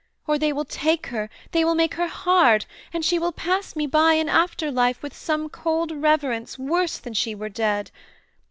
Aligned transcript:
Or 0.25 0.39
they 0.39 0.51
will 0.51 0.65
take 0.65 1.05
her, 1.13 1.29
they 1.51 1.63
will 1.63 1.75
make 1.75 1.93
her 1.93 2.07
hard, 2.07 2.65
And 2.91 3.05
she 3.05 3.19
will 3.19 3.31
pass 3.31 3.75
me 3.75 3.85
by 3.85 4.13
in 4.13 4.29
after 4.29 4.71
life 4.71 5.03
With 5.03 5.15
some 5.15 5.47
cold 5.47 5.91
reverence 5.91 6.57
worse 6.57 6.97
than 6.97 7.11
were 7.11 7.13
she 7.15 7.35
dead. 7.35 7.91